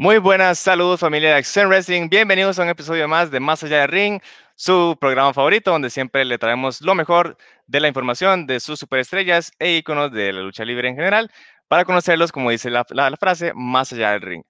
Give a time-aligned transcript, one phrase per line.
[0.00, 2.08] Muy buenas, saludos familia de Action Wrestling.
[2.08, 4.20] Bienvenidos a un episodio más de Más Allá del Ring,
[4.54, 7.36] su programa favorito, donde siempre le traemos lo mejor
[7.66, 11.32] de la información de sus superestrellas e íconos de la lucha libre en general,
[11.66, 14.42] para conocerlos, como dice la, la frase, más allá del ring.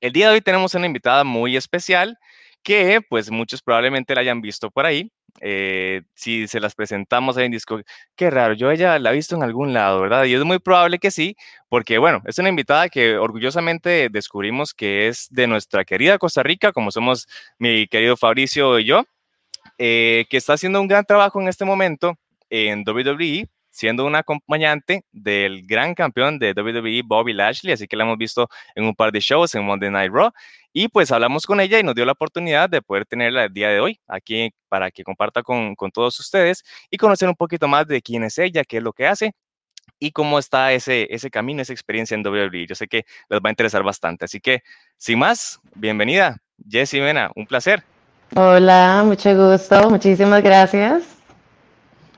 [0.00, 2.16] El día de hoy tenemos una invitada muy especial
[2.62, 5.10] que pues muchos probablemente la hayan visto por ahí.
[5.40, 7.80] Eh, si se las presentamos ahí en disco,
[8.14, 10.24] qué raro, yo ella la he visto en algún lado, ¿verdad?
[10.24, 11.36] Y es muy probable que sí,
[11.68, 16.72] porque bueno, es una invitada que orgullosamente descubrimos que es de nuestra querida Costa Rica,
[16.72, 19.04] como somos mi querido Fabricio y yo,
[19.78, 22.16] eh, que está haciendo un gran trabajo en este momento
[22.48, 28.04] en WWE, siendo una acompañante del gran campeón de WWE, Bobby Lashley, así que la
[28.04, 30.30] hemos visto en un par de shows en Monday Night Raw,
[30.78, 33.70] y pues hablamos con ella y nos dio la oportunidad de poder tenerla el día
[33.70, 37.86] de hoy aquí para que comparta con, con todos ustedes y conocer un poquito más
[37.86, 39.32] de quién es ella, qué es lo que hace
[39.98, 42.66] y cómo está ese, ese camino, esa experiencia en WWE.
[42.66, 44.26] Yo sé que les va a interesar bastante.
[44.26, 44.60] Así que,
[44.98, 46.36] sin más, bienvenida,
[46.68, 47.82] Jessie Mena, un placer.
[48.34, 51.15] Hola, mucho gusto, muchísimas gracias.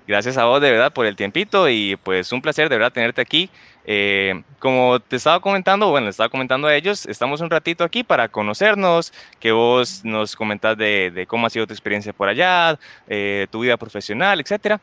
[0.09, 3.21] Gracias a vos de verdad por el tiempito y pues un placer de verdad tenerte
[3.21, 3.51] aquí.
[3.85, 8.03] Eh, como te estaba comentando, bueno, le estaba comentando a ellos, estamos un ratito aquí
[8.03, 12.79] para conocernos, que vos nos comentas de, de cómo ha sido tu experiencia por allá,
[13.07, 14.81] eh, tu vida profesional, etcétera.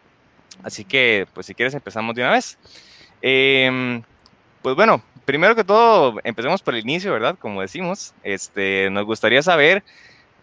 [0.61, 2.59] Así que, pues si quieres empezamos de una vez.
[3.23, 4.03] Eh,
[4.61, 7.35] pues bueno, primero que todo, empecemos por el inicio, ¿verdad?
[7.39, 9.83] Como decimos, este, nos gustaría saber,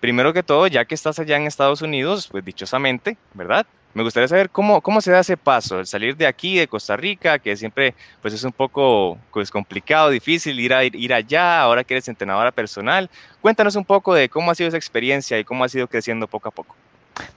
[0.00, 3.64] primero que todo, ya que estás allá en Estados Unidos, pues dichosamente, ¿verdad?
[3.94, 7.38] Me gustaría saber cómo, se da ese paso, el salir de aquí, de Costa Rica,
[7.38, 11.94] que siempre pues es un poco pues, complicado, difícil ir, a, ir allá, ahora que
[11.94, 13.10] eres entrenadora personal.
[13.42, 16.48] Cuéntanos un poco de cómo ha sido esa experiencia y cómo ha sido creciendo poco
[16.48, 16.74] a poco.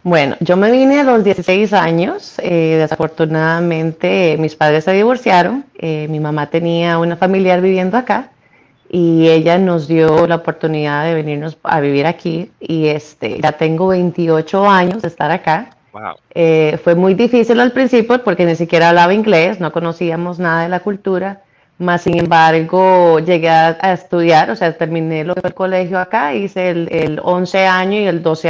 [0.04, 6.08] Bueno, yo me vine a los 16 años, eh, desafortunadamente mis padres se divorciaron, eh,
[6.10, 8.30] mi mamá tenía una familiar viviendo acá
[8.90, 13.88] y ella nos dio la oportunidad de venirnos a vivir aquí y este, ya tengo
[13.88, 15.75] 28 años de estar acá
[16.34, 20.70] eh, fue muy difícil al principio porque ni siquiera hablaba inglés, no conocíamos nada de
[20.70, 21.42] la cultura,
[21.78, 26.34] más sin embargo llegué a, estudiar, o sea, terminé lo que fue el colegio acá,
[26.34, 28.50] hice el, el 11 año y el 12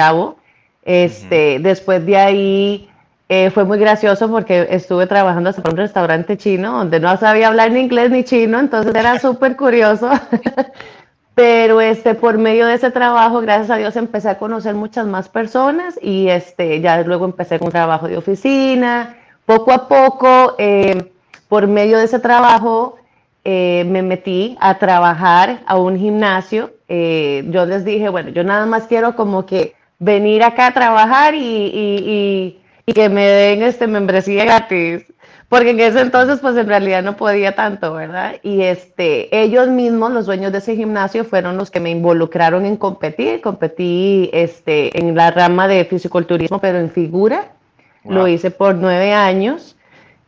[0.83, 2.89] Este, Después de ahí
[3.27, 7.71] eh, fue muy gracioso porque estuve trabajando hasta un restaurante chino donde no sabía hablar
[7.71, 10.11] ni inglés ni chino, entonces era súper curioso.
[11.35, 15.27] Pero este, por medio de ese trabajo, gracias a Dios, empecé a conocer muchas más
[15.27, 19.17] personas y este, ya luego empecé con trabajo de oficina.
[19.45, 21.11] Poco a poco, eh,
[21.49, 22.95] por medio de ese trabajo,
[23.43, 26.71] eh, me metí a trabajar a un gimnasio.
[26.87, 31.35] Eh, yo les dije, bueno, yo nada más quiero como que venir acá a trabajar
[31.35, 35.03] y, y, y que me den este membresía gratis
[35.49, 38.35] porque en ese entonces pues en realidad no podía tanto, ¿verdad?
[38.41, 42.77] Y este, ellos mismos, los dueños de ese gimnasio, fueron los que me involucraron en
[42.77, 43.41] competir.
[43.41, 47.51] Competí este, en la rama de fisiculturismo, pero en figura.
[48.03, 49.75] Lo hice por nueve años.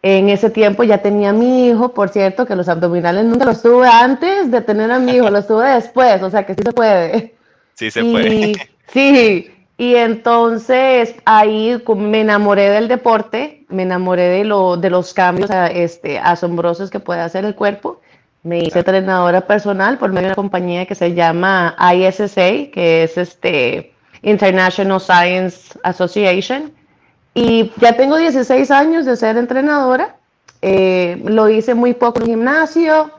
[0.01, 3.61] En ese tiempo ya tenía a mi hijo, por cierto, que los abdominales nunca los
[3.61, 6.71] tuve antes de tener a mi hijo, los tuve después, o sea que sí se
[6.71, 7.35] puede.
[7.73, 8.53] Sí se puede.
[8.93, 15.51] Sí, y entonces ahí me enamoré del deporte, me enamoré de, lo, de los cambios
[15.71, 18.01] este, asombrosos que puede hacer el cuerpo.
[18.41, 23.17] Me hice entrenadora personal por medio de una compañía que se llama ISSA, que es
[23.19, 23.93] este
[24.23, 26.71] International Science Association.
[27.35, 30.15] Y ya tengo 16 años de ser entrenadora.
[30.63, 33.11] Eh, lo hice muy poco en gimnasio,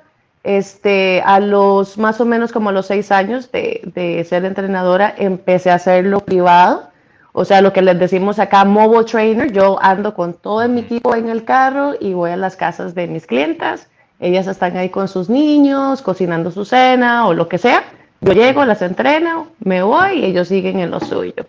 [0.45, 5.71] este, a los más o menos como a los seis años de, ser entrenadora, empecé
[5.71, 6.89] a hacerlo privado.
[7.33, 9.53] O sea, lo que les decimos acá, mobile trainer.
[9.53, 13.07] Yo ando con todo mi equipo en el carro y voy a las casas de
[13.07, 13.89] mis clientas.
[14.21, 17.85] Ellas están ahí con sus niños, cocinando su cena o lo que sea.
[18.21, 21.47] Yo llego, las entreno, me voy y ellos siguen en lo suyo.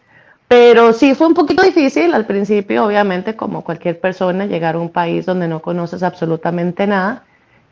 [0.48, 4.90] Pero sí fue un poquito difícil al principio, obviamente, como cualquier persona, llegar a un
[4.90, 7.24] país donde no conoces absolutamente nada.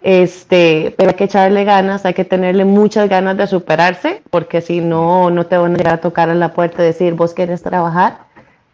[0.07, 4.80] Este, pero hay que echarle ganas, hay que tenerle muchas ganas de superarse, porque si
[4.80, 7.62] no, no te van a llegar a tocar a la puerta y decir, vos quieres
[7.62, 8.19] trabajar.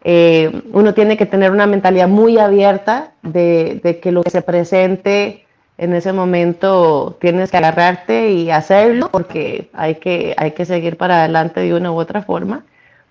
[0.04, 4.42] Eh, uno tiene que tener una mentalidad muy abierta de, de, que lo que se
[4.42, 5.44] presente
[5.76, 11.18] en ese momento tienes que agarrarte y hacerlo, porque hay que, hay que seguir para
[11.18, 12.62] adelante de una u otra forma.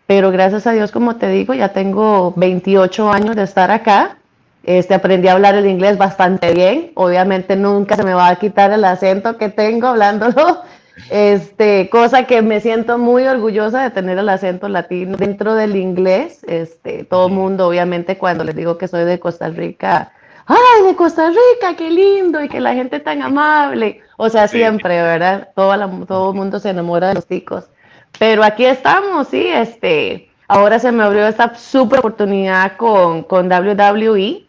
[0.08, 4.16] Pero gracias a Dios, como te digo, ya tengo 28 años de estar acá
[4.63, 6.92] este, aprendí a hablar el inglés bastante bien.
[6.95, 10.62] Obviamente nunca se me va a quitar el acento que tengo hablándolo.
[11.10, 16.44] Este, cosa que me siento muy orgullosa de tener el acento latino dentro del inglés.
[16.48, 20.12] Este, todo el mundo, obviamente, cuando les digo que soy de Costa Rica,
[20.45, 24.01] ay, de Costa Rica, qué lindo, y que la gente tan amable.
[24.18, 25.50] O sea, siempre, ¿verdad?
[25.56, 27.65] Todo, todo el mundo se enamora de los ticos.
[28.19, 34.45] Pero aquí estamos, sí, este, ahora se me abrió esta super oportunidad con, con WWE.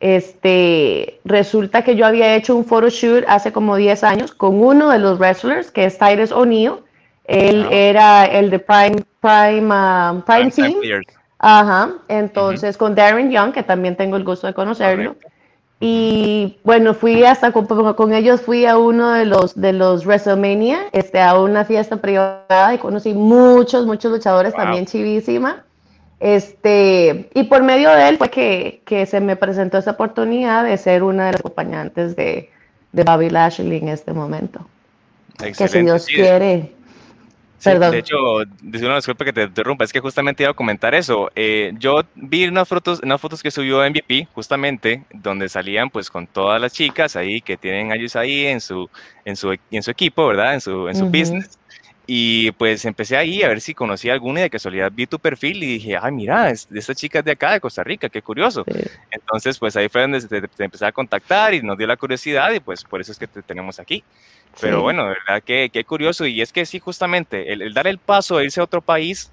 [0.00, 4.98] Este, resulta que yo había hecho un photoshoot hace como 10 años con uno de
[4.98, 6.72] los wrestlers, que es Titus O'Neill.
[7.24, 11.02] Él era el de Prime, Prime, um, Prime, Team.
[11.38, 15.16] Ajá, entonces con Darren Young, que también tengo el gusto de conocerlo.
[15.82, 21.20] Y bueno, fui hasta con, ellos, fui a uno de los de los WrestleMania, este,
[21.22, 25.64] a una fiesta privada y conocí muchos, muchos luchadores también chivísima.
[26.20, 30.76] Este, y por medio de él fue que, que, se me presentó esa oportunidad de
[30.76, 32.50] ser una de las acompañantes de,
[32.92, 34.66] de Bobby Lashley en este momento.
[35.38, 36.74] Que si Dios quiere,
[37.62, 38.16] de hecho,
[38.62, 41.30] disculpa que te interrumpa, es que justamente iba a comentar eso.
[41.36, 46.26] Eh, yo vi unas fotos, unas fotos que subió MVP, justamente, donde salían pues con
[46.26, 48.88] todas las chicas ahí que tienen ellos ahí en su,
[49.26, 50.54] en su, en su equipo, ¿verdad?
[50.54, 51.58] En su, en su business.
[52.12, 55.62] Y pues empecé ahí a ver si conocía alguna y de casualidad vi tu perfil
[55.62, 58.64] y dije, ay, mira, es de estas chicas de acá, de Costa Rica, qué curioso.
[59.12, 62.50] Entonces, pues ahí fue donde te, te, empecé a contactar y nos dio la curiosidad
[62.50, 64.02] y pues por eso es que te tenemos aquí.
[64.60, 66.26] Pero bueno, de verdad que, qué curioso.
[66.26, 69.30] Y es que sí, justamente, el, dar el paso de irse a otro país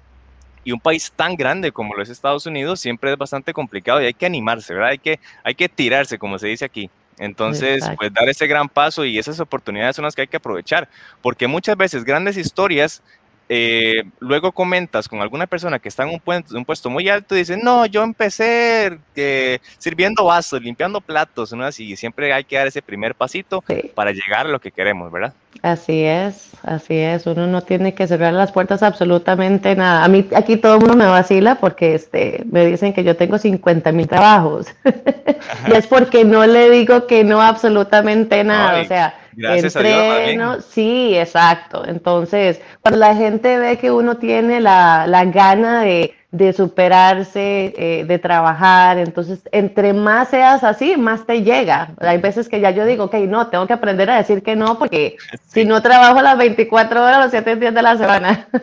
[0.62, 4.04] y un país tan grande como lo es Estados Unidos siempre es bastante complicado y
[4.04, 4.90] hay que animarse, ¿verdad?
[4.90, 6.88] Hay que, hay que tirarse, como se dice aquí.
[7.18, 10.88] Entonces, pues dar ese gran paso y esas oportunidades son las que hay que aprovechar,
[11.20, 13.02] porque muchas veces grandes historias
[13.48, 17.34] eh, luego comentas con alguna persona que está en un, puesto, un puesto muy alto
[17.34, 21.64] y dice, no, yo empecé eh, sirviendo vasos, limpiando platos, ¿no?
[21.64, 23.64] Así siempre hay que dar ese primer pasito
[23.94, 25.32] para llegar a lo que queremos, ¿verdad?
[25.62, 27.26] Así es, así es.
[27.26, 30.04] Uno no tiene que cerrar las puertas absolutamente nada.
[30.04, 33.38] A mí aquí todo el mundo me vacila porque este, me dicen que yo tengo
[33.38, 34.66] 50 mil trabajos.
[35.68, 38.82] y es porque no le digo que no absolutamente nada.
[38.82, 41.84] o sea, Gracias entreno, a sí, exacto.
[41.86, 48.04] Entonces, cuando la gente ve que uno tiene la, la gana de, de superarse, eh,
[48.04, 48.98] de trabajar.
[48.98, 51.90] Entonces, entre más seas así, más te llega.
[52.00, 54.78] Hay veces que ya yo digo, ok, no, tengo que aprender a decir que no,
[54.78, 55.16] porque
[55.46, 58.48] si no trabajo las 24 horas, los 7 días de la semana.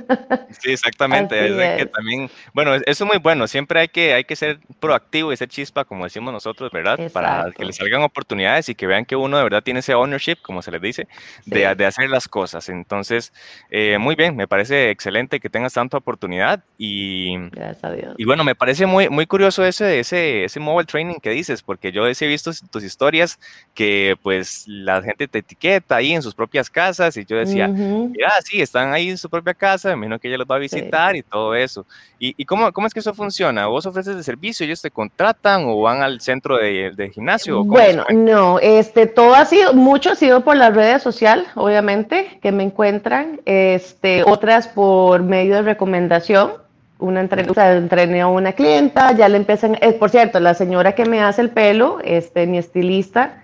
[0.61, 1.75] Sí, exactamente.
[1.75, 3.45] Es que también, bueno, eso es muy bueno.
[3.45, 6.97] Siempre hay que, hay que ser proactivo y ser chispa, como decimos nosotros, ¿verdad?
[7.11, 10.37] Para que les salgan oportunidades y que vean que uno de verdad tiene ese ownership,
[10.41, 11.07] como se les dice,
[11.45, 12.69] de, de hacer las cosas.
[12.69, 13.33] Entonces,
[13.69, 18.15] eh, muy bien, me parece excelente que tengas tanta oportunidad y Gracias a Dios.
[18.17, 21.93] Y bueno, me parece muy, muy curioso ese, ese, ese mobile training que dices, porque
[21.93, 23.39] yo he visto tus historias
[23.73, 28.31] que pues la gente te etiqueta ahí en sus propias casas y yo decía, mira,
[28.43, 31.15] sí, están ahí en su propia casa, me imagino que ella los va a visitar
[31.15, 31.85] y todo eso.
[32.19, 33.67] ¿Y, y cómo, cómo, es que eso funciona?
[33.67, 37.63] ¿Vos ofreces el servicio, ellos te contratan o van al centro de, de gimnasio?
[37.63, 42.51] Bueno, no, este, todo ha sido, mucho ha sido por las redes sociales, obviamente, que
[42.51, 46.64] me encuentran, este, otras por medio de recomendación
[46.99, 51.21] una entrené a una clienta, ya le empiezan, eh, por cierto, la señora que me
[51.21, 53.41] hace el pelo, este, mi estilista,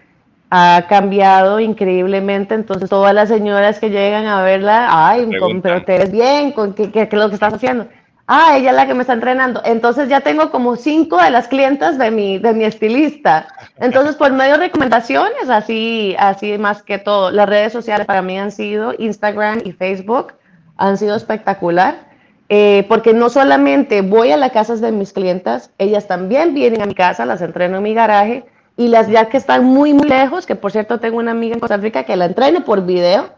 [0.49, 5.29] ha cambiado increíblemente, entonces todas las señoras que llegan a verla, ay,
[5.61, 7.87] pero te ves bien, ¿con qué, qué, es lo que estás haciendo?
[8.27, 9.61] Ah, ella es la que me está entrenando.
[9.65, 13.47] Entonces ya tengo como cinco de las clientas de mi, de mi estilista.
[13.77, 18.39] Entonces, por medio de recomendaciones, así, así más que todo, las redes sociales para mí
[18.39, 20.33] han sido Instagram y Facebook,
[20.77, 22.10] han sido espectacular
[22.53, 26.85] eh, porque no solamente voy a las casas de mis clientas, ellas también vienen a
[26.85, 28.43] mi casa, las entreno en mi garaje,
[28.75, 31.61] y las ya que están muy, muy lejos, que por cierto tengo una amiga en
[31.61, 33.31] Costa Rica que la entreno por video, ah,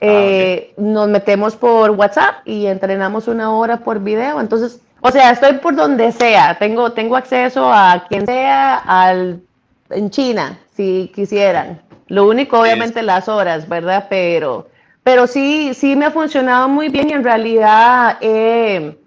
[0.00, 4.40] eh, nos metemos por WhatsApp y entrenamos una hora por video.
[4.40, 9.42] Entonces, o sea, estoy por donde sea, tengo, tengo acceso a quien sea, al,
[9.90, 11.80] en China, si quisieran.
[12.08, 14.08] Lo único, obviamente, las horas, ¿verdad?
[14.10, 14.66] Pero
[15.06, 18.98] pero sí, sí me ha funcionado muy bien y en realidad he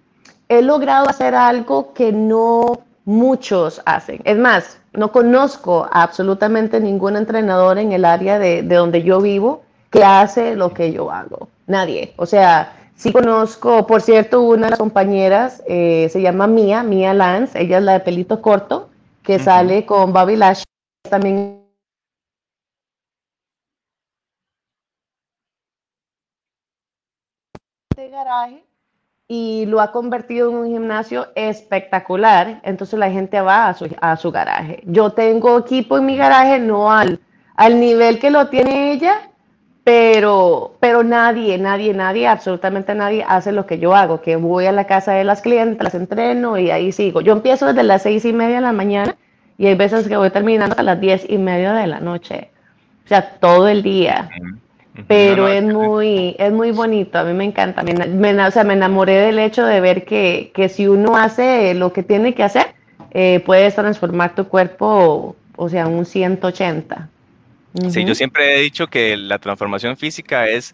[0.61, 4.21] logrado hacer algo que no muchos hacen.
[4.23, 10.05] Es más, no conozco absolutamente ningún entrenador en el área de, donde yo vivo que
[10.05, 11.49] hace lo que yo hago.
[11.67, 12.13] Nadie.
[12.15, 17.13] O sea, sí conozco, por cierto, una de las compañeras eh, se llama Mia, Mia
[17.13, 18.87] Lance, ella es la de pelito corto,
[19.21, 20.63] que sale con Bobby Lash,
[21.09, 21.58] también
[28.09, 28.63] garaje
[29.27, 32.59] y lo ha convertido en un gimnasio espectacular.
[32.63, 34.81] Entonces la gente va a su, a su garaje.
[34.85, 37.19] Yo tengo equipo en mi garaje, no al,
[37.55, 39.29] al nivel que lo tiene ella,
[39.83, 44.71] pero, pero nadie, nadie, nadie, absolutamente nadie hace lo que yo hago, que voy a
[44.71, 47.21] la casa de las clientes, las entreno y ahí sigo.
[47.21, 49.15] Yo empiezo desde las seis y media de la mañana
[49.57, 52.49] y hay veces que voy terminando a las diez y media de la noche,
[53.05, 54.29] o sea, todo el día.
[55.07, 59.13] Pero es muy, es muy bonito, a mí me encanta, me, o sea, me enamoré
[59.13, 62.67] del hecho de ver que, que si uno hace lo que tiene que hacer,
[63.11, 67.09] eh, puedes transformar tu cuerpo, o sea, un 180.
[67.89, 70.73] Sí, yo siempre he dicho que la transformación física es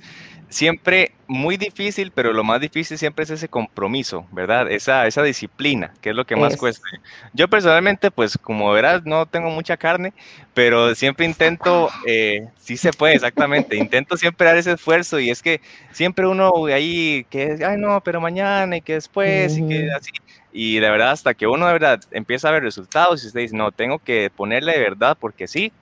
[0.55, 4.71] siempre muy difícil, pero lo más difícil siempre es ese compromiso, ¿verdad?
[4.71, 6.87] Esa, esa disciplina, que es lo que más cuesta.
[7.33, 10.13] Yo personalmente, pues como verás, no tengo mucha carne,
[10.53, 15.41] pero siempre intento, eh, sí se puede, exactamente, intento siempre dar ese esfuerzo y es
[15.41, 15.59] que
[15.91, 20.11] siempre uno ahí, que, ay no, pero mañana y que después y que así.
[20.53, 23.57] Y de verdad, hasta que uno de verdad empieza a ver resultados y usted dice,
[23.57, 25.73] no, tengo que ponerle de verdad porque sí,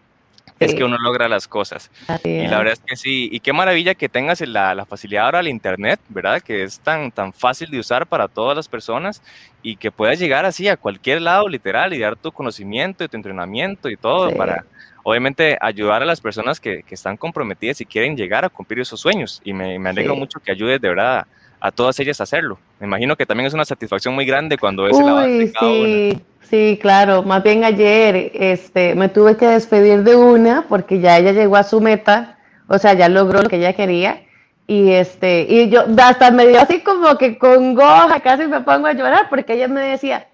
[0.65, 1.91] es que uno logra las cosas.
[2.24, 5.39] y la verdad es que sí, y qué maravilla que tengas la, la, facilidad ahora
[5.39, 6.41] al Internet, ¿verdad?
[6.41, 9.22] Que es tan, tan fácil de usar para todas las personas
[9.62, 13.17] y que puedas llegar así a cualquier lado, literal, y dar tu conocimiento y tu
[13.17, 14.65] entrenamiento y todo para,
[15.03, 19.00] obviamente, ayudar a las personas que, que, están comprometidas y quieren llegar a cumplir esos
[19.00, 19.41] sueños.
[19.43, 21.27] Y me, me alegro mucho que ayudes de verdad
[21.63, 22.60] a todas ellas hacerlo.
[22.82, 26.22] Me imagino que también es una satisfacción muy grande cuando es el avance sí.
[26.41, 27.24] Sí, claro.
[27.24, 31.63] Más bien ayer este, me tuve que despedir de una porque ya ella llegó a
[31.63, 34.24] su meta, o sea, ya logró lo que ella quería.
[34.67, 38.88] Y, este, y yo hasta me dio así como que con goja, casi me pongo
[38.88, 40.27] a llorar porque ella me decía,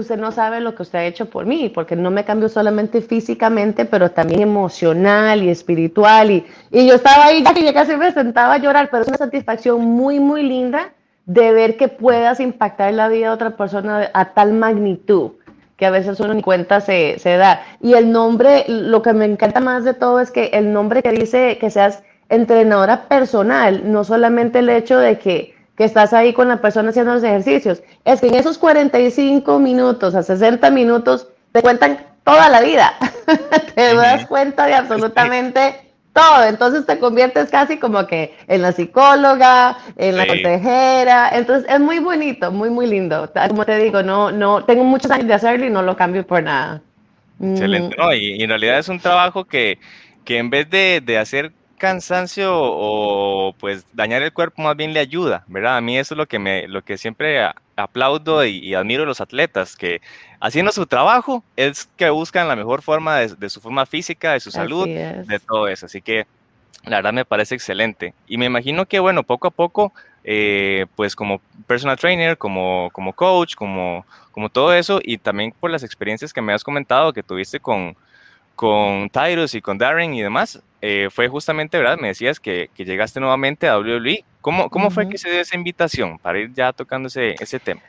[0.00, 3.00] usted no sabe lo que usted ha hecho por mí, porque no me cambió solamente
[3.00, 6.30] físicamente, pero también emocional y espiritual.
[6.30, 9.18] Y, y yo estaba ahí, ya que casi me sentaba a llorar, pero es una
[9.18, 10.92] satisfacción muy, muy linda
[11.24, 15.32] de ver que puedas impactar la vida de otra persona a tal magnitud
[15.76, 17.62] que a veces uno ni cuenta se, se, da.
[17.82, 21.12] Y el nombre, lo que me encanta más de todo es que el nombre que
[21.12, 26.48] dice que seas entrenadora personal, no solamente el hecho de que, que estás ahí con
[26.48, 31.62] la persona haciendo los ejercicios, es que en esos 45 minutos a 60 minutos te
[31.62, 32.94] cuentan toda la vida.
[33.74, 36.44] te das cuenta de absolutamente todo.
[36.44, 41.30] Entonces te conviertes casi como que en la psicóloga, en la consejera.
[41.32, 43.30] Entonces es muy bonito, muy, muy lindo.
[43.48, 46.42] Como te digo, no, no, tengo muchos años de hacerlo y no lo cambio por
[46.42, 46.80] nada.
[47.40, 47.96] Excelente.
[47.96, 48.00] Mm.
[48.00, 49.78] No, y, en realidad es un trabajo que,
[50.24, 55.00] que en vez de, de hacer cansancio o pues dañar el cuerpo más bien le
[55.00, 55.76] ayuda, ¿verdad?
[55.76, 59.20] A mí eso es lo que me, lo que siempre aplaudo y, admiro de los
[59.20, 60.00] atletas, que
[60.40, 64.50] haciendo su trabajo es que buscan la mejor forma de, su forma física, de su
[64.50, 65.86] salud, de todo eso.
[65.86, 66.26] Así que
[66.84, 68.14] la verdad me parece excelente.
[68.26, 69.92] Y me imagino que, bueno, poco a poco,
[70.24, 75.70] eh, pues como personal trainer, como, como coach, como, como todo eso, y también por
[75.70, 77.96] las experiencias que me has comentado que tuviste con,
[78.54, 81.98] con Tyrus y con Darren y demás, eh, fue justamente, ¿verdad?
[81.98, 84.24] Me decías que, que, llegaste nuevamente a WWE.
[84.40, 87.80] ¿Cómo, cómo fue que se dio esa invitación para ir ya tocando ese, ese tema?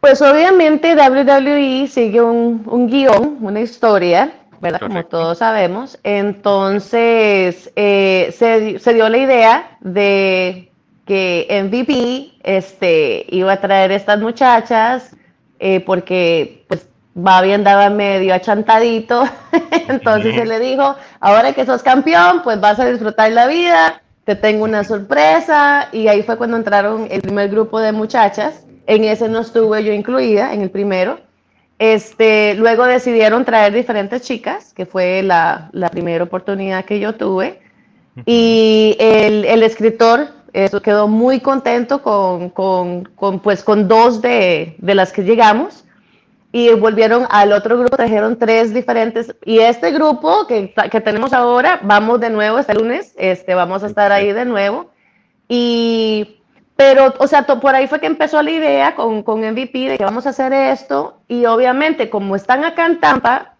[0.00, 4.80] Pues obviamente WWE sigue un, un guion, una historia, ¿verdad?
[4.80, 5.98] Como todos sabemos.
[6.02, 10.72] Entonces, eh, se, se, dio la idea de
[11.04, 15.14] que MVP este, iba a traer estas muchachas
[15.58, 16.88] eh, porque pues
[17.22, 19.24] Babi andaba medio achantadito,
[19.88, 24.36] entonces se le dijo, ahora que sos campeón, pues vas a disfrutar la vida, te
[24.36, 29.28] tengo una sorpresa, y ahí fue cuando entraron el primer grupo de muchachas, en ese
[29.28, 31.20] no estuve yo incluida, en el primero,
[31.78, 37.60] este, luego decidieron traer diferentes chicas, que fue la, la primera oportunidad que yo tuve,
[38.26, 44.74] y el, el escritor eso quedó muy contento con, con, con, pues, con dos de,
[44.78, 45.84] de las que llegamos,
[46.52, 51.78] y volvieron al otro grupo, trajeron tres diferentes, y este grupo que, que, tenemos ahora,
[51.82, 54.90] vamos de nuevo este lunes, este, vamos a estar ahí de nuevo,
[55.48, 56.40] y,
[56.74, 60.04] pero, o sea, por ahí fue que empezó la idea con, con MVP de que
[60.04, 63.54] vamos a hacer esto, y obviamente como están acá en Tampa,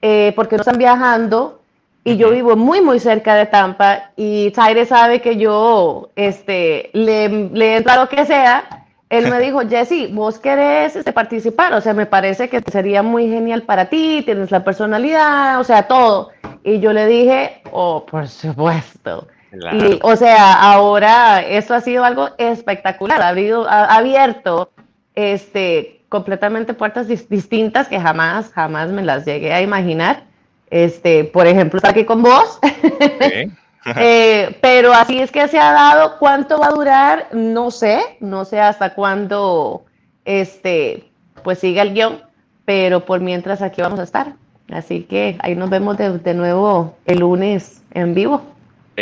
[0.00, 1.60] eh, porque no están viajando,
[2.04, 7.50] y yo vivo muy, muy cerca de Tampa, y Tyre sabe que yo, este, le,
[7.50, 8.79] le entra lo que sea,
[9.10, 13.28] él me dijo, Jesse, vos querés este, participar, o sea, me parece que sería muy
[13.28, 16.30] genial para ti, tienes la personalidad, o sea, todo.
[16.62, 19.26] Y yo le dije, oh, por supuesto.
[19.72, 24.70] Y, o sea, ahora esto ha sido algo espectacular, ha, abierto
[25.16, 30.22] este, completamente puertas distintas que jamás, jamás me las llegué a imaginar.
[30.70, 32.60] Este, por ejemplo, estar aquí con vos.
[33.96, 36.18] Eh, pero así es que se ha dado.
[36.18, 37.28] ¿Cuánto va a durar?
[37.32, 39.84] No sé, no sé hasta cuándo
[40.24, 41.10] este,
[41.42, 42.20] pues siga el guion,
[42.64, 44.34] pero por mientras aquí vamos a estar.
[44.70, 48.42] Así que ahí nos vemos de, de nuevo el lunes en vivo.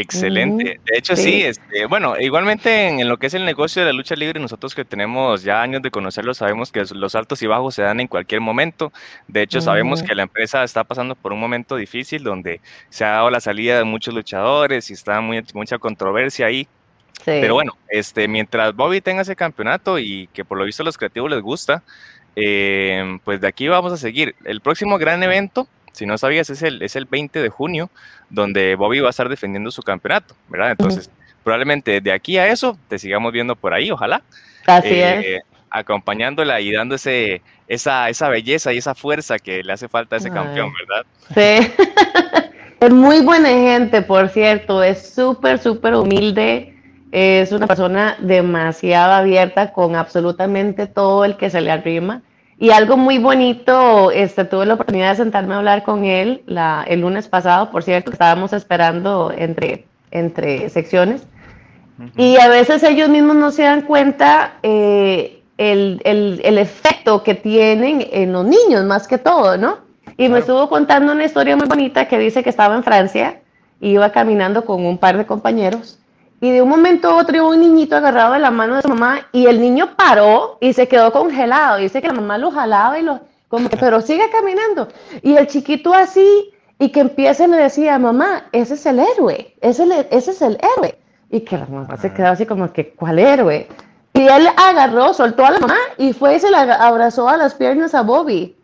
[0.01, 0.81] Excelente.
[0.85, 4.15] De hecho, sí, este, bueno, igualmente en, lo que es el negocio de la lucha
[4.15, 7.83] libre, nosotros que tenemos ya años de conocerlo, sabemos que los altos y bajos se
[7.83, 8.93] dan en cualquier momento.
[9.27, 13.11] De hecho, sabemos que la empresa está pasando por un momento difícil donde se ha
[13.11, 16.69] dado la salida de muchos luchadores y está muy, mucha controversia ahí.
[17.25, 20.97] Pero bueno, este, mientras Bobby tenga ese campeonato y que por lo visto a los
[20.97, 21.83] creativos les gusta,
[22.37, 24.37] eh, pues de aquí vamos a seguir.
[24.45, 27.91] El próximo gran evento si no sabías, es el, es el 20 de junio,
[28.31, 30.73] donde Bobby va a estar defendiendo su campeonato, ¿verdad?
[30.73, 31.11] Entonces,
[31.43, 34.23] probablemente de aquí a eso te sigamos viendo por ahí, ojalá.
[34.67, 35.43] Así eh, es.
[35.71, 40.19] Acompañándola y dando ese, esa, esa belleza y esa fuerza que le hace falta a
[40.19, 41.07] ese campeón, ¿verdad?
[41.35, 41.73] Sí.
[42.81, 46.75] es muy buena gente, por cierto, es súper, súper humilde.
[47.13, 52.23] Es una persona demasiado abierta con absolutamente todo el que se le arrima.
[52.61, 56.85] Y algo muy bonito, este, tuve la oportunidad de sentarme a hablar con él la,
[56.89, 61.23] el lunes pasado, por cierto, que estábamos esperando entre, entre secciones.
[62.17, 67.35] Y a veces ellos mismos no se dan cuenta eh, el, el, el, efecto que
[67.35, 69.79] tienen en los niños, más que todo, ¿no?
[70.17, 73.41] Y me estuvo contando una historia muy bonita que dice que estaba en Francia,
[73.81, 75.99] iba caminando con un par de compañeros
[76.41, 78.89] y de un momento a otro iba un niñito agarrado de la mano de su
[78.89, 81.79] mamá y el niño paró y se quedó congelado.
[81.79, 84.89] Dice que la mamá lo jalaba y lo, como que, pero sigue caminando.
[85.23, 89.55] Y el chiquito así, y que empieza y le decía, mamá, ese es el héroe,
[89.61, 90.97] ese, ese es el héroe.
[91.31, 93.69] Y que la mamá se quedó así como que, ¿cuál héroe?
[94.15, 97.55] Y él agarró, soltó a la mamá y fue y se la abrazó a las
[97.55, 98.57] piernas a Bobby.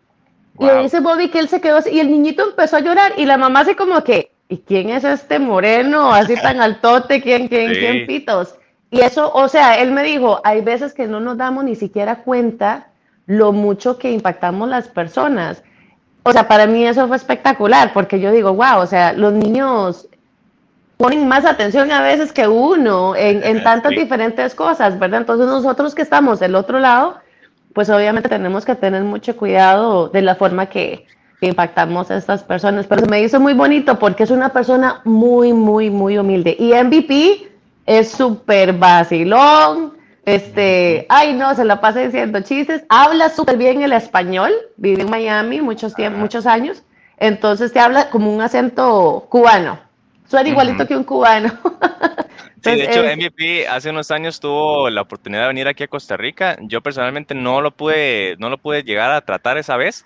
[0.57, 3.25] Y dice Bobby que él se quedó así, y el niñito empezó a llorar y
[3.25, 7.21] la mamá así como que, ¿y quién es este moreno así tan altote?
[7.21, 8.55] ¿Quién, quién, quién pitos?
[8.91, 12.17] Y eso, o sea, él me dijo, hay veces que no nos damos ni siquiera
[12.17, 12.87] cuenta
[13.25, 15.63] lo mucho que impactamos las personas.
[16.23, 20.07] O sea, para mí eso fue espectacular, porque yo digo, wow, o sea, los niños
[20.97, 25.21] ponen más atención a veces que uno en, en tantas diferentes cosas, ¿verdad?
[25.21, 27.17] Entonces nosotros que estamos del otro lado,
[27.73, 31.05] pues obviamente tenemos que tener mucho cuidado de la forma que,
[31.41, 32.87] impactamos a estas personas.
[32.87, 36.55] Pero se me hizo muy bonito porque es una persona muy, muy, muy humilde.
[36.59, 37.49] Y MVP
[37.85, 39.93] es súper vacilón.
[40.25, 45.09] Este, ay no, se la pasa diciendo chistes, habla súper bien el español, vive en
[45.11, 46.81] Miami muchos, tiempos, muchos años,
[47.17, 49.77] entonces te habla como un acento cubano,
[50.27, 51.49] suena igualito que un cubano.
[52.63, 56.17] Sí, de hecho, MVP hace unos años tuvo la oportunidad de venir aquí a Costa
[56.17, 56.57] Rica.
[56.61, 60.05] Yo personalmente no lo pude, no lo pude llegar a tratar esa vez,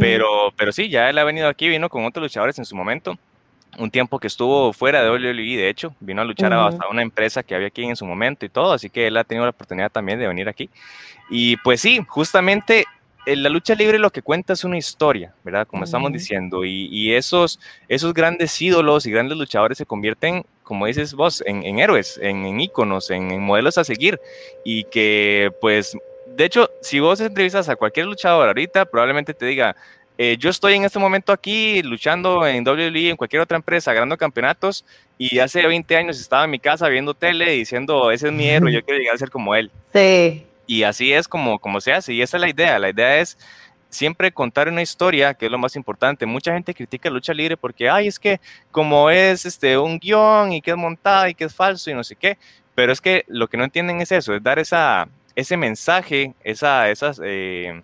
[0.00, 3.18] pero, pero sí, ya él ha venido aquí, vino con otros luchadores en su momento.
[3.78, 7.42] Un tiempo que estuvo fuera de WWE, de hecho, vino a luchar hasta una empresa
[7.42, 9.92] que había aquí en su momento y todo, así que él ha tenido la oportunidad
[9.92, 10.70] también de venir aquí.
[11.30, 12.86] Y pues sí, justamente
[13.36, 15.66] la lucha libre lo que cuenta es una historia, ¿verdad?
[15.66, 21.14] Como estamos diciendo, y, esos, esos grandes ídolos y grandes luchadores se convierten, como dices
[21.14, 24.20] vos, en, héroes, en, íconos, en, modelos a seguir,
[24.64, 29.76] y que pues, de hecho, si vos entrevistas a cualquier luchador ahorita, probablemente te diga,
[30.16, 34.16] eh, yo estoy en este momento aquí luchando en WWE, en cualquier otra empresa, ganando
[34.16, 34.84] campeonatos,
[35.16, 38.72] y hace 20 años estaba en mi casa viendo tele diciendo, ese es mi héroe,
[38.72, 39.70] yo quiero llegar a ser como él.
[39.92, 40.47] Sí.
[40.68, 42.78] Y así es como, como se hace, y esa es la idea.
[42.78, 43.38] La idea es
[43.88, 46.26] siempre contar una historia, que es lo más importante.
[46.26, 48.38] Mucha gente critica lucha libre porque, ay, es que
[48.70, 52.04] como es este, un guion y que es montada y que es falso y no
[52.04, 52.36] sé qué,
[52.74, 56.90] pero es que lo que no entienden es eso, es dar esa, ese mensaje, esa,
[56.90, 57.82] esas, eh,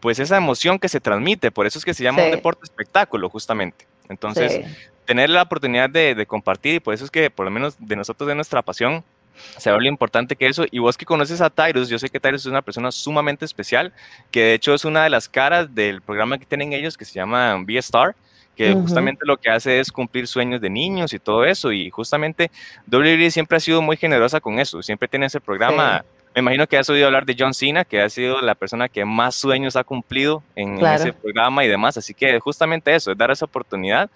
[0.00, 3.28] pues esa emoción que se transmite, por eso es que se llama un deporte espectáculo,
[3.28, 3.86] justamente.
[4.08, 4.60] Entonces,
[5.04, 7.94] tener la oportunidad de, de, compartir, y por eso es que por lo menos de
[7.94, 9.04] nosotros, de nuestra pasión,
[9.56, 10.64] se ve lo importante que eso.
[10.70, 13.92] Y vos que conoces a Tyrus, yo sé que Tyrus es una persona sumamente especial,
[14.30, 17.14] que de hecho es una de las caras del programa que tienen ellos que se
[17.14, 18.14] llama Be Star,
[18.56, 21.72] que justamente lo que hace es cumplir sueños de niños y todo eso.
[21.72, 22.50] Y justamente
[22.90, 26.04] WWE siempre ha sido muy generosa con eso, siempre tiene ese programa.
[26.34, 29.04] Me imagino que has oído hablar de John Cena, que ha sido la persona que
[29.04, 31.98] más sueños ha cumplido en, ese programa y demás.
[31.98, 34.10] Así que justamente eso, es dar esa oportunidad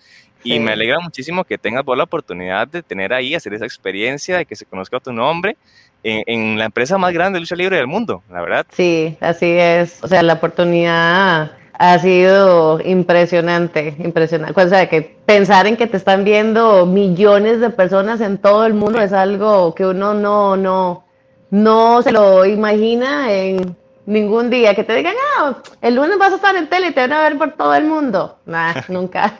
[0.46, 4.38] y me alegra muchísimo que tengas vos la oportunidad de tener ahí, hacer esa experiencia,
[4.38, 5.56] de que se conozca tu nombre
[6.02, 8.66] en, la empresa más grande de lucha libre del mundo, la verdad.
[8.70, 10.02] Sí, así es.
[10.02, 14.60] O sea, la oportunidad ha sido impresionante, impresionante.
[14.60, 18.74] O sea, que pensar en que te están viendo millones de personas en todo el
[18.74, 21.04] mundo es algo que uno no, no,
[21.50, 23.76] no se lo imagina en
[24.06, 27.00] ningún día que te digan, ah, el lunes vas a estar en tele y te
[27.00, 28.38] van a ver por todo el mundo.
[28.46, 29.34] Nah, nunca.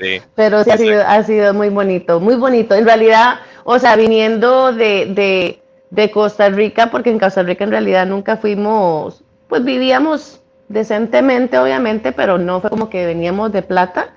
[0.00, 2.74] sí, Pero sí ha sido, ha sido muy bonito, muy bonito.
[2.74, 7.70] En realidad, o sea, viniendo de, de, de, Costa Rica, porque en Costa Rica en
[7.72, 14.14] realidad nunca fuimos, pues vivíamos decentemente, obviamente, pero no fue como que veníamos de plata.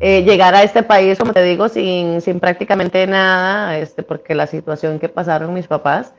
[0.00, 4.46] eh, llegar a este país, como te digo, sin, sin prácticamente nada, este, porque la
[4.48, 6.12] situación que pasaron mis papás,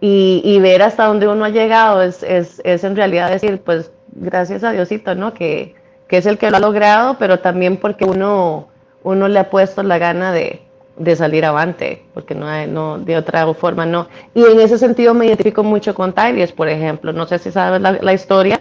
[0.00, 4.62] y, ver hasta dónde uno ha llegado es, es, es, en realidad decir, pues gracias
[4.62, 5.32] a Diosito, ¿no?
[5.32, 5.74] Que,
[6.08, 8.68] que es el que lo ha logrado, pero también porque uno,
[9.02, 10.60] uno le ha puesto la gana de,
[10.96, 14.08] de salir avante, porque no, no de otra forma no.
[14.34, 17.12] Y en ese sentido me identifico mucho con Tyrese, por ejemplo.
[17.12, 18.60] No sé si sabes la, la historia,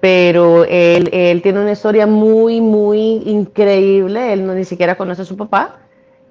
[0.00, 4.32] pero él, él, tiene una historia muy, muy increíble.
[4.32, 5.78] Él no ni siquiera conoce a su papá.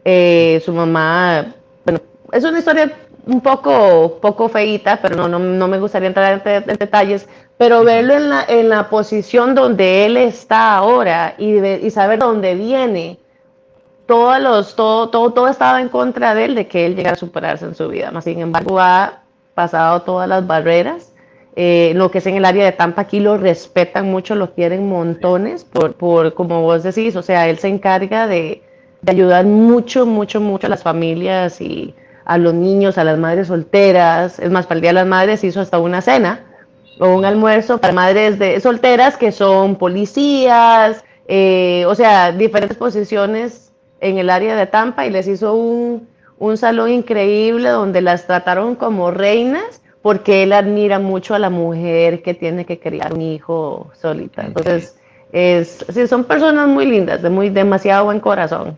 [0.04, 1.54] Eh, su mamá,
[1.86, 2.00] bueno,
[2.32, 2.92] es una historia
[3.26, 7.28] un poco, poco feita, pero no, no, no me gustaría entrar en, en, detalles.
[7.58, 12.56] Pero verlo en la, en la posición donde él está ahora y, y saber dónde
[12.56, 13.20] viene,
[14.08, 17.20] todos los, todo, todo, todo estaba en contra de él, de que él llegara a
[17.20, 18.12] superarse en su vida.
[18.22, 19.22] Sin embargo, ha
[19.54, 21.12] pasado todas las barreras
[21.56, 24.88] eh, lo que es en el área de Tampa, aquí lo respetan mucho, lo quieren
[24.88, 28.64] montones, por, por como vos decís, o sea, él se encarga de,
[29.02, 31.94] de, ayudar mucho, mucho, mucho a las familias y
[32.26, 34.40] a los niños, a las madres solteras.
[34.40, 36.42] Es más, para el Día de las Madres hizo hasta una cena
[37.00, 43.72] o un almuerzo para madres de, solteras que son policías, eh, o sea, diferentes posiciones
[44.02, 46.08] en el área de Tampa y les hizo un,
[46.38, 52.22] un salón increíble donde las trataron como reinas porque él admira mucho a la mujer
[52.24, 54.44] que tiene que criar un hijo solita.
[54.44, 54.96] Entonces,
[55.32, 58.78] es, sí, son personas muy lindas, de muy demasiado buen corazón.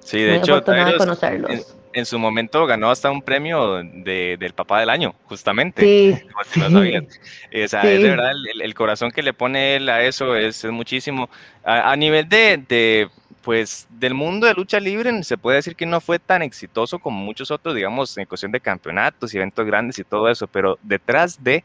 [0.00, 1.62] Sí, de hecho, en,
[1.98, 5.82] en, su momento ganó hasta un premio de, del papá del año, justamente.
[5.82, 6.24] Sí.
[6.50, 7.06] Si no sabían.
[7.06, 7.88] O sea, sí.
[7.88, 11.28] es de verdad, el, el, corazón que le pone él a eso es, es muchísimo.
[11.64, 13.08] A, a nivel de, de
[13.42, 17.18] pues del mundo de lucha libre se puede decir que no fue tan exitoso como
[17.18, 21.42] muchos otros, digamos, en cuestión de campeonatos y eventos grandes y todo eso, pero detrás
[21.42, 21.64] de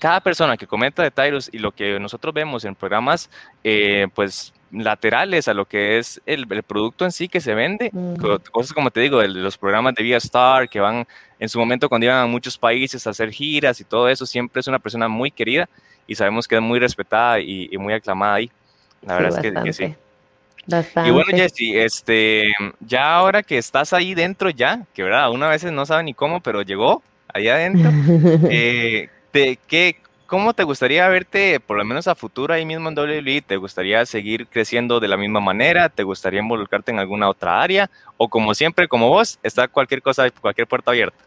[0.00, 3.30] cada persona que comenta de Tyrus y lo que nosotros vemos en programas,
[3.62, 7.90] eh, pues laterales a lo que es el, el, producto en sí que se vende,
[7.92, 8.16] mm.
[8.52, 11.06] cosas como te digo, de los programas de Vía Star que van
[11.38, 14.60] en su momento cuando iban a muchos países a hacer giras y todo eso, siempre
[14.60, 15.68] es una persona muy querida
[16.06, 18.50] y sabemos que es muy respetada y, y muy aclamada ahí.
[19.02, 19.94] La sí, verdad es que, que sí.
[20.66, 21.08] Bastante.
[21.08, 25.72] Y bueno, Jessy, este, ya ahora que estás ahí dentro ya, que verdad, una veces
[25.72, 27.02] no sabe ni cómo, pero llegó
[27.32, 27.90] ahí adentro,
[28.50, 29.96] eh, te, ¿qué,
[30.30, 33.42] ¿cómo te gustaría verte, por lo menos a futuro ahí mismo en WWE?
[33.44, 35.88] ¿Te gustaría seguir creciendo de la misma manera?
[35.88, 37.90] ¿Te gustaría involucrarte en alguna otra área?
[38.16, 41.18] ¿O como siempre, como vos, está cualquier cosa, cualquier puerta abierta?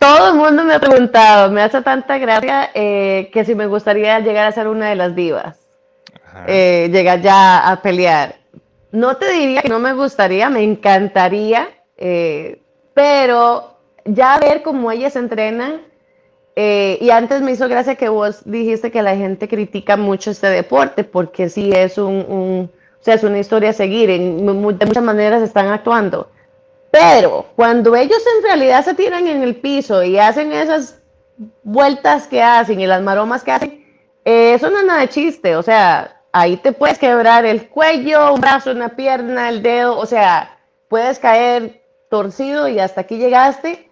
[0.00, 4.18] Todo el mundo me ha preguntado, me hace tanta gracia eh, que si me gustaría
[4.18, 5.56] llegar a ser una de las divas,
[6.48, 8.34] eh, llegar ya a pelear.
[8.90, 12.60] No te diría que no me gustaría, me encantaría, eh,
[12.94, 15.82] pero ya ver cómo ellas entrenan,
[16.56, 20.48] eh, y antes me hizo gracia que vos dijiste que la gente critica mucho este
[20.48, 25.02] deporte, porque sí es un, o sea, es una historia a seguir, en, de muchas
[25.02, 26.30] maneras están actuando.
[26.90, 31.00] Pero cuando ellos en realidad se tiran en el piso y hacen esas
[31.62, 33.86] vueltas que hacen y las maromas que hacen,
[34.24, 38.34] eh, eso no es nada de chiste, o sea, ahí te puedes quebrar el cuello,
[38.34, 40.58] un brazo, una pierna, el dedo, o sea,
[40.88, 43.89] puedes caer torcido y hasta aquí llegaste.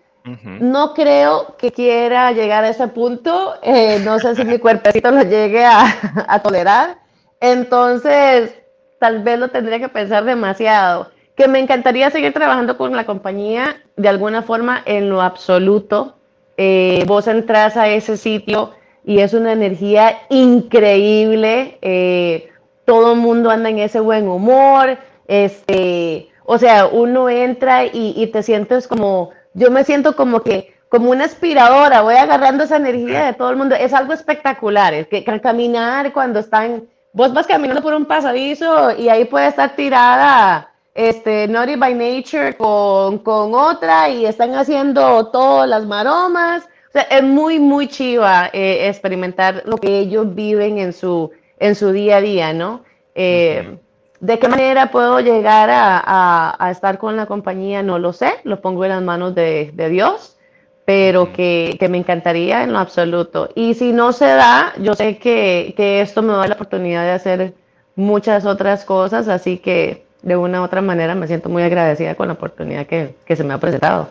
[0.61, 5.23] No creo que quiera llegar a ese punto, eh, no sé si mi cuerpecito lo
[5.23, 6.99] llegue a, tolerar,
[7.41, 8.55] entonces
[8.99, 11.11] tal vez lo tendría que pensar demasiado.
[11.37, 16.17] Que me encantaría seguir trabajando con la compañía de alguna forma en lo absoluto.
[16.57, 18.73] Eh, vos entras a ese sitio
[19.05, 21.79] y es una energía increíble.
[21.81, 22.51] Eh,
[22.85, 24.99] todo el mundo anda en ese buen humor.
[25.29, 31.11] Este, o sea, uno entra y, te sientes como, yo me siento como que, como
[31.11, 33.75] una aspiradora, voy agarrando esa energía de todo el mundo.
[33.75, 34.95] Es algo espectacular.
[34.95, 39.77] Es que, caminar cuando están, vos vas caminando por un pasadizo y ahí puede estar
[39.77, 46.91] tirada este, Naughty by Nature con, con otra y están haciendo todas las maromas o
[46.91, 51.93] sea, es muy, muy chiva eh, experimentar lo que ellos viven en su, en su
[51.93, 52.83] día a día, ¿no?
[53.15, 53.79] Eh, uh -huh.
[54.21, 57.83] ¿De qué manera puedo llegar a, a, a, estar con la compañía?
[57.83, 60.37] No lo sé, lo pongo en las manos de, de Dios,
[60.85, 63.51] pero que, que, me encantaría en lo absoluto.
[63.55, 67.13] Y si no se da, yo sé que, que esto me da la oportunidad de
[67.13, 67.55] hacer
[67.95, 72.27] muchas otras cosas, así que de una u otra manera me siento muy agradecida con
[72.27, 74.11] la oportunidad que, que se me ha presentado.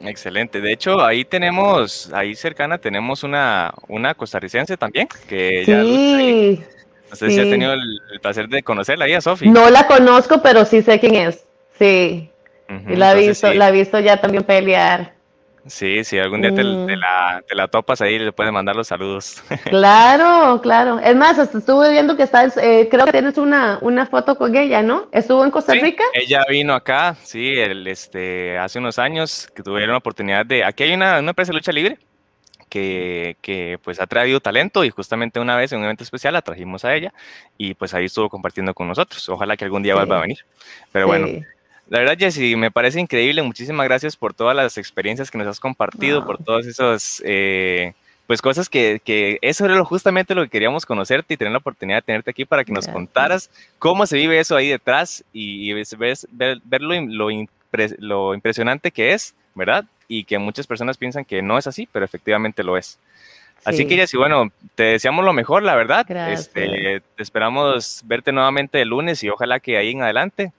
[0.00, 0.60] Excelente.
[0.60, 5.70] De hecho, ahí tenemos, ahí cercana tenemos una, una costarricense también, que sí,
[6.58, 6.66] ya,
[7.12, 7.34] no sé sí.
[7.34, 9.48] si has tenido el, el, placer de conocerla, ella, Sofi.
[9.50, 11.44] No la conozco, pero sí sé quién es.
[11.78, 12.30] Sí.
[12.70, 12.92] Uh -huh.
[12.92, 13.56] Y la he visto, sí.
[13.58, 15.12] la he visto ya también pelear.
[15.66, 16.88] Sí, sí, algún día te, Mm.
[16.98, 19.42] la, te la topas ahí, le puedes mandar los saludos.
[19.70, 20.98] Claro, claro.
[20.98, 24.56] Es más, hasta estuve viendo que estás, eh, creo que tienes una, una foto con
[24.56, 25.06] ella, ¿no?
[25.12, 26.02] ¿Estuvo en Costa Sí, Rica?
[26.14, 30.82] ella vino acá, sí, el, este, hace unos años que tuvieron la oportunidad de, aquí
[30.84, 31.98] hay una, una empresa de lucha libre
[32.72, 36.40] que, que pues ha traído talento y justamente una vez en un evento especial la
[36.40, 37.12] trajimos a ella
[37.58, 39.28] y pues ahí estuvo compartiendo con nosotros.
[39.28, 39.98] Ojalá que algún día Sí.
[39.98, 40.38] vuelva a venir.
[40.90, 41.42] Pero bueno, Sí.
[41.90, 43.42] la verdad, Jessy, me parece increíble.
[43.42, 46.26] Muchísimas gracias por todas las experiencias que nos has compartido, No.
[46.26, 47.92] por todas esas eh,
[48.26, 51.98] pues cosas que, que eso era justamente lo que queríamos conocerte y tener la oportunidad
[51.98, 52.94] de tenerte aquí para que nos Gracias.
[52.94, 57.30] contaras cómo se vive eso ahí detrás y, y ves- ves- ver, ver lo, lo
[57.30, 59.84] impre- lo impresionante que es, ¿verdad?
[60.14, 62.98] Y que muchas personas piensan que no es así, pero efectivamente lo es.
[63.64, 63.86] Así Sí.
[63.86, 66.04] que, Jessy, bueno, te deseamos lo mejor, la verdad.
[66.30, 70.52] Este, te esperamos verte nuevamente el lunes y ojalá que ahí en adelante,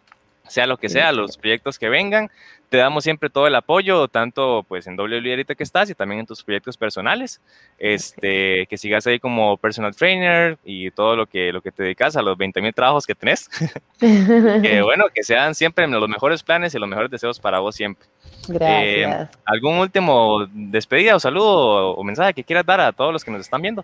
[0.47, 2.29] sea lo que sea, los proyectos que vengan,
[2.73, 6.21] te damos siempre todo el apoyo, tanto pues en WWE ahorita que estás y también
[6.21, 7.39] en tus proyectos personales.
[7.77, 12.17] Este, que sigas ahí como personal trainer y todo lo que, lo que te dedicas
[12.17, 13.47] a los 20 mil trabajos que tenés.
[13.99, 18.07] que bueno, que sean siempre los mejores planes y los mejores deseos para vos siempre.
[18.47, 19.29] Gracias.
[19.45, 23.41] ¿Algún último despedida o saludo o mensaje que quieras dar a todos los que nos
[23.41, 23.83] están viendo?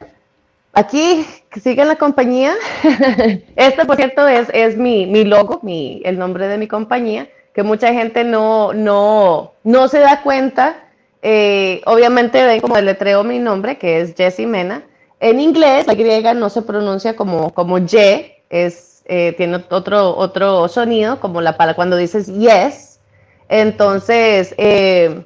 [0.73, 1.25] Aquí,
[1.62, 2.53] siga la compañía.
[3.55, 7.63] Este, por cierto, es, es mi, mi logo, mi, el nombre de mi compañía, que
[7.63, 10.84] mucha gente no, no, no se da cuenta.
[11.21, 14.84] Eh, obviamente ven como letreo mi nombre, que es Jessie Mena.
[15.19, 20.67] En inglés, la griega no se pronuncia como, como Y, es, eh, tiene otro, otro
[20.69, 22.99] sonido, como la para cuando dices yes.
[23.49, 25.25] Entonces, eh,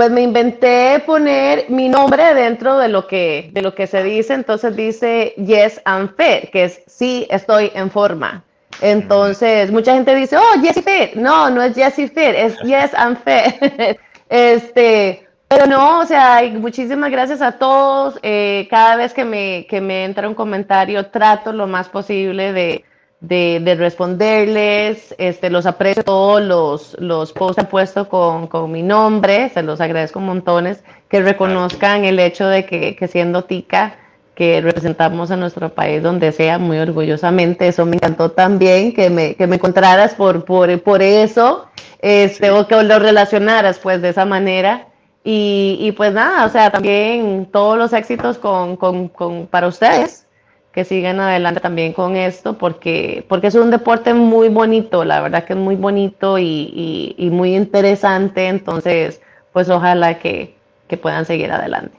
[0.00, 4.32] pues me inventé poner mi nombre dentro de lo que, de lo que se dice,
[4.32, 8.42] entonces dice yes I'm fit, que es sí estoy en forma.
[8.80, 11.16] Entonces, mucha gente dice, oh, Jessie Fit.
[11.16, 13.98] No, no es Jessie Fit, es Yes I'm Fit.
[14.30, 18.18] este, pero no, o sea, muchísimas gracias a todos.
[18.22, 22.86] Eh, cada vez que me, que me entra un comentario, trato lo más posible de,
[23.20, 25.14] de, de responderles.
[25.18, 29.62] Este, los aprecio todos los, los posts que han puesto con, con mi nombre, se
[29.62, 30.82] los agradezco montones.
[31.08, 33.96] Que reconozcan el hecho de que, que siendo tica,
[34.34, 37.68] que representamos a nuestro país donde sea, muy orgullosamente.
[37.68, 41.66] Eso me encantó también, que me, que me encontraras por, por, por eso,
[42.00, 42.52] este, Sí.
[42.52, 44.86] o que lo relacionaras pues de esa manera.
[45.22, 50.26] Y, y pues nada, o sea, también todos los éxitos con, con, con, para ustedes,
[50.72, 55.44] que sigan adelante también con esto, porque, porque es un deporte muy bonito, la verdad
[55.44, 59.20] que es muy bonito y, y, y muy interesante, entonces
[59.52, 60.54] pues ojalá que,
[60.88, 61.98] que puedan seguir adelante.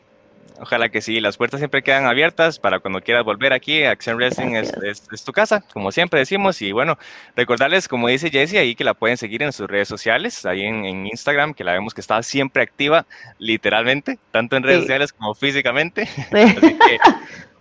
[0.63, 3.83] Ojalá que sí, las puertas siempre quedan abiertas para cuando quieras volver aquí.
[3.83, 6.61] Action Wrestling es, es- es tu casa, como siempre decimos.
[6.61, 6.99] Y bueno,
[7.35, 10.85] recordarles, como dice Jessie, ahí que la pueden seguir en sus redes sociales, ahí en,
[10.85, 13.07] en Instagram, que la vemos que está siempre activa,
[13.39, 14.83] literalmente, tanto en redes Sí.
[14.83, 16.03] sociales como físicamente.
[16.31, 16.99] Así que,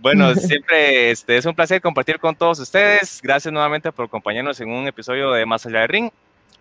[0.00, 3.20] bueno, siempre este, es un placer compartir con todos ustedes.
[3.22, 6.10] Gracias nuevamente por acompañarnos en un episodio de Más Allá del Ring.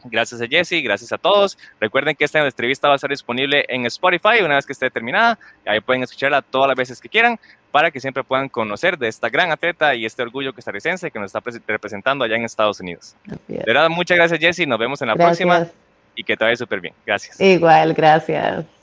[0.05, 1.57] Gracias a Jesse, gracias a todos.
[1.77, 5.37] Recuerden que esta entrevista va a estar disponible en Spotify una vez que esté terminada.
[5.65, 7.37] Ahí pueden escucharla todas las veces que quieran
[7.71, 11.27] para que siempre puedan conocer de esta gran atleta y este orgullo costarricense que nos
[11.27, 13.13] está pre- representando allá en Estados Unidos.
[13.27, 13.37] Es.
[13.47, 15.75] De verdad, muchas gracias Jesse, nos vemos en la próxima Gracias.
[16.15, 16.93] y que te vaya súper bien.
[17.05, 17.39] Gracias.
[17.41, 18.78] Igual, gracias.